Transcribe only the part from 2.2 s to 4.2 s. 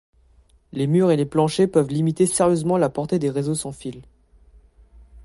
sérieusement la portée des réseaux sans fil.